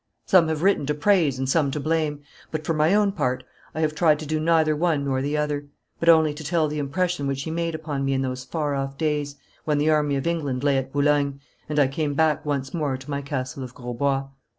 [0.25, 3.43] Some have written to praise and some to blame, but for my own part
[3.75, 5.67] I have tried to do neither one nor the other,
[5.99, 8.97] but only to tell the impression which he made upon me in those far off
[8.97, 12.97] days when the Army of England lay at Boulogne, and I came back once more
[12.97, 14.27] to my Castle of Grosbois.